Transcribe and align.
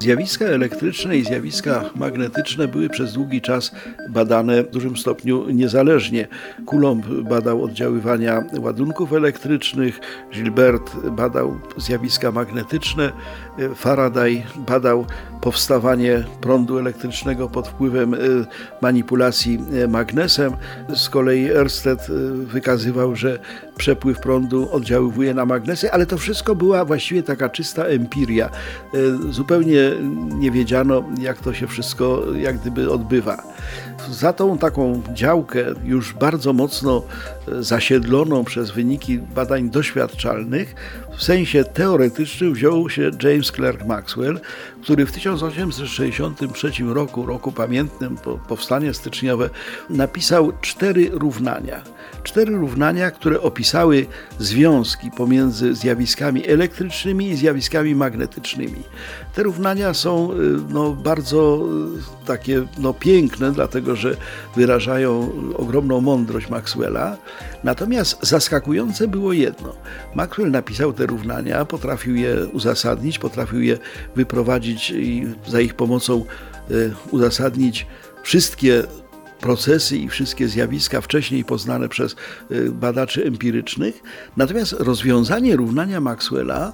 Zjawiska 0.00 0.44
elektryczne 0.44 1.16
i 1.16 1.24
zjawiska 1.24 1.84
magnetyczne 1.96 2.68
były 2.68 2.88
przez 2.88 3.12
długi 3.12 3.40
czas 3.40 3.72
badane 4.08 4.62
w 4.62 4.70
dużym 4.70 4.96
stopniu 4.96 5.50
niezależnie. 5.50 6.28
Coulomb 6.66 7.06
badał 7.06 7.64
oddziaływania 7.64 8.44
ładunków 8.58 9.12
elektrycznych, 9.12 10.00
Gilbert 10.32 10.96
badał 10.96 11.60
zjawiska 11.76 12.32
magnetyczne, 12.32 13.12
Faraday 13.74 14.42
badał 14.56 15.06
powstawanie 15.40 16.24
prądu 16.40 16.78
elektrycznego 16.78 17.48
pod 17.48 17.68
wpływem 17.68 18.14
e, 18.14 18.18
manipulacji 18.82 19.58
e, 19.84 19.88
magnesem. 19.88 20.52
Z 20.94 21.08
kolei 21.08 21.50
Ørsted 21.50 22.00
e, 22.00 22.12
wykazywał, 22.32 23.16
że 23.16 23.38
przepływ 23.76 24.20
prądu 24.20 24.68
oddziaływuje 24.72 25.34
na 25.34 25.46
magnesy, 25.46 25.92
ale 25.92 26.06
to 26.06 26.18
wszystko 26.18 26.54
była 26.54 26.84
właściwie 26.84 27.22
taka 27.22 27.48
czysta 27.48 27.84
empiria. 27.84 28.50
Zupełnie 29.30 29.87
nie 30.38 30.50
wiedziano, 30.50 31.04
jak 31.20 31.38
to 31.38 31.54
się 31.54 31.66
wszystko 31.66 32.22
jak 32.36 32.58
gdyby 32.58 32.92
odbywa. 32.92 33.42
Za 34.10 34.32
tą 34.32 34.58
taką 34.58 35.02
działkę 35.12 35.64
już 35.84 36.12
bardzo 36.12 36.52
mocno 36.52 37.02
zasiedloną 37.60 38.44
przez 38.44 38.70
wyniki 38.70 39.18
badań 39.18 39.70
doświadczalnych 39.70 40.74
w 41.18 41.22
sensie 41.22 41.64
teoretycznym 41.64 42.52
wziął 42.52 42.90
się 42.90 43.10
James 43.22 43.52
Clerk 43.52 43.84
Maxwell, 43.84 44.40
który 44.82 45.06
w 45.06 45.12
1863 45.12 46.70
roku, 46.84 47.26
roku 47.26 47.52
pamiętnym, 47.52 48.16
po 48.16 48.38
powstanie 48.38 48.94
styczniowe, 48.94 49.50
napisał 49.90 50.52
cztery 50.60 51.10
równania. 51.12 51.82
Cztery 52.22 52.56
równania, 52.56 53.10
które 53.10 53.40
opisały 53.40 54.06
związki 54.38 55.10
pomiędzy 55.10 55.74
zjawiskami 55.74 56.48
elektrycznymi 56.48 57.28
i 57.28 57.36
zjawiskami 57.36 57.94
magnetycznymi. 57.94 58.82
Te 59.34 59.42
równania 59.42 59.94
są 59.94 60.32
y, 60.32 60.36
no, 60.68 60.92
bardzo 60.92 61.66
y, 62.22 62.26
takie 62.26 62.62
no, 62.78 62.94
piękne, 62.94 63.52
dlatego 63.52 63.96
że 63.96 64.16
wyrażają 64.56 65.32
ogromną 65.56 66.00
mądrość 66.00 66.50
Maxwella. 66.50 67.16
Natomiast 67.64 68.26
zaskakujące 68.26 69.08
było 69.08 69.32
jedno. 69.32 69.74
Maxwell 70.14 70.50
napisał 70.50 70.92
te 70.92 71.06
równania, 71.08 71.64
potrafił 71.64 72.16
je 72.16 72.46
uzasadnić, 72.46 73.18
potrafił 73.18 73.60
je 73.60 73.78
wyprowadzić 74.16 74.90
i 74.90 75.26
za 75.46 75.60
ich 75.60 75.74
pomocą 75.74 76.24
y, 76.70 76.94
uzasadnić 77.10 77.86
wszystkie 78.22 78.82
procesy 79.40 79.96
i 79.96 80.08
wszystkie 80.08 80.48
zjawiska 80.48 81.00
wcześniej 81.00 81.44
poznane 81.44 81.88
przez 81.88 82.16
y, 82.50 82.70
badaczy 82.70 83.24
empirycznych. 83.24 84.02
Natomiast 84.36 84.72
rozwiązanie 84.72 85.56
równania 85.56 86.00
Maxwella 86.00 86.72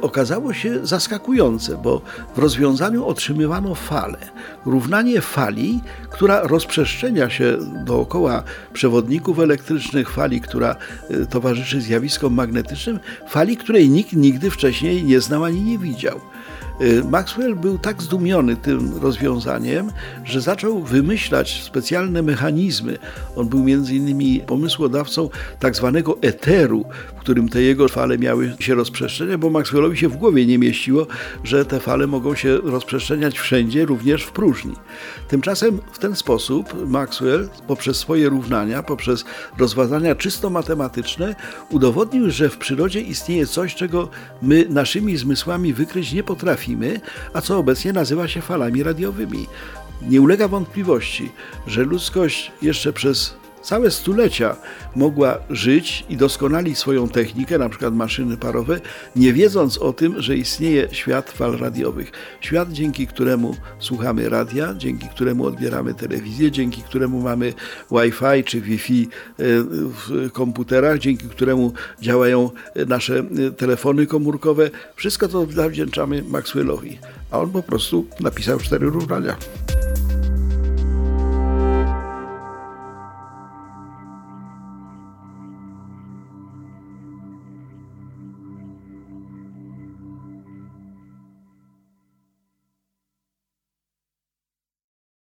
okazało 0.00 0.52
się 0.52 0.86
zaskakujące, 0.86 1.76
bo 1.76 2.00
w 2.34 2.38
rozwiązaniu 2.38 3.06
otrzymywano 3.06 3.74
falę. 3.74 4.18
Równanie 4.66 5.20
fali, 5.20 5.80
która 6.10 6.40
rozprzestrzenia 6.42 7.30
się 7.30 7.58
dookoła 7.84 8.42
przewodników 8.72 9.38
elektrycznych, 9.38 10.10
fali, 10.10 10.40
która 10.40 10.76
y, 11.10 11.26
towarzyszy 11.26 11.80
zjawiskom 11.80 12.34
magnetycznym, 12.34 12.98
fali, 13.28 13.56
której 13.56 13.90
nikt 13.90 14.12
nigdy 14.12 14.50
wcześniej 14.50 15.04
nie 15.04 15.20
znał 15.20 15.44
ani 15.44 15.62
nie 15.62 15.78
widział. 15.78 16.20
Y, 16.80 17.04
Maxwell 17.04 17.56
był 17.56 17.78
tak 17.78 18.02
zdumiony 18.02 18.56
tym 18.56 18.98
rozwiązaniem, 19.02 19.90
że 20.24 20.40
zaczął 20.40 20.82
wymyślać 20.82 21.62
specjalne 21.62 22.22
mechanizmy. 22.22 22.98
On 23.36 23.48
był 23.48 23.64
między 23.64 23.94
innymi 23.94 24.40
pomysłodawcą 24.46 25.30
tak 25.60 25.76
zwanego 25.76 26.18
eteru, 26.22 26.84
w 27.16 27.20
którym 27.20 27.48
te 27.48 27.62
jego 27.62 27.88
fale 27.88 28.18
miały 28.18 28.56
się 28.60 28.74
rozprzestrzeniać, 28.74 29.36
bo 29.36 29.50
Maxwellowi 29.74 29.98
się 29.98 30.08
w 30.08 30.16
głowie 30.16 30.46
nie 30.46 30.58
mieściło, 30.58 31.06
że 31.44 31.64
te 31.64 31.80
fale 31.80 32.06
mogą 32.06 32.34
się 32.34 32.58
rozprzestrzeniać 32.58 33.38
wszędzie, 33.38 33.86
również 33.86 34.22
w 34.22 34.32
próżni. 34.32 34.74
Tymczasem 35.28 35.80
w 35.92 35.98
ten 35.98 36.16
sposób 36.16 36.88
Maxwell 36.88 37.48
poprzez 37.66 37.96
swoje 37.96 38.28
równania, 38.28 38.82
poprzez 38.82 39.24
rozwiązania 39.58 40.14
czysto 40.14 40.50
matematyczne 40.50 41.34
udowodnił, 41.70 42.30
że 42.30 42.48
w 42.48 42.58
przyrodzie 42.58 43.00
istnieje 43.00 43.46
coś, 43.46 43.74
czego 43.74 44.08
my 44.42 44.66
naszymi 44.68 45.16
zmysłami 45.16 45.72
wykryć 45.72 46.12
nie 46.12 46.22
potrafimy 46.22 46.44
trafimy, 46.44 47.00
a 47.34 47.40
co 47.40 47.58
obecnie 47.58 47.92
nazywa 47.92 48.28
się 48.28 48.40
falami 48.40 48.82
radiowymi. 48.82 49.46
Nie 50.02 50.20
ulega 50.20 50.48
wątpliwości, 50.48 51.32
że 51.66 51.82
ludzkość 51.82 52.52
jeszcze 52.62 52.92
przez 52.92 53.36
całe 53.64 53.90
stulecia 53.90 54.56
mogła 54.96 55.38
żyć 55.50 56.04
i 56.08 56.16
doskonalić 56.16 56.78
swoją 56.78 57.08
technikę, 57.08 57.58
na 57.58 57.68
przykład 57.68 57.94
maszyny 57.94 58.36
parowe, 58.36 58.80
nie 59.16 59.32
wiedząc 59.32 59.78
o 59.78 59.92
tym, 59.92 60.22
że 60.22 60.36
istnieje 60.36 60.88
świat 60.92 61.30
fal 61.30 61.58
radiowych. 61.58 62.12
Świat, 62.40 62.72
dzięki 62.72 63.06
któremu 63.06 63.56
słuchamy 63.78 64.28
radia, 64.28 64.74
dzięki 64.74 65.08
któremu 65.08 65.46
odbieramy 65.46 65.94
telewizję, 65.94 66.50
dzięki 66.50 66.82
któremu 66.82 67.20
mamy 67.20 67.52
Wi-Fi 67.90 68.44
czy 68.44 68.60
Wi-Fi 68.60 69.02
e, 69.02 69.08
w 70.08 70.30
komputerach, 70.32 70.98
dzięki 70.98 71.28
któremu 71.28 71.72
działają 72.00 72.50
nasze 72.86 73.18
e, 73.18 73.50
telefony 73.50 74.06
komórkowe. 74.06 74.70
Wszystko 74.96 75.28
to 75.28 75.46
zawdzięczamy 75.46 76.22
Maxwellowi, 76.22 76.98
a 77.30 77.40
on 77.40 77.50
po 77.50 77.62
prostu 77.62 78.06
napisał 78.20 78.58
cztery 78.58 78.90
równania. 78.90 79.36